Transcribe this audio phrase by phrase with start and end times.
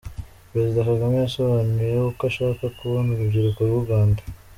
[0.51, 4.21] Perezida Kagame yasobanuye uko ashaka kubona urubyiruko rw’u Rwanda.